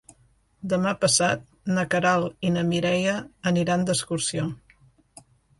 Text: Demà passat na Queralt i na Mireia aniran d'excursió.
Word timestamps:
Demà 0.71 0.93
passat 1.03 1.43
na 1.75 1.83
Queralt 1.93 2.49
i 2.49 2.53
na 2.55 2.65
Mireia 2.71 3.15
aniran 3.53 3.87
d'excursió. 3.91 4.49